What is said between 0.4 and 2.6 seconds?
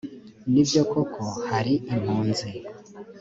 ni byo koko hari impunzi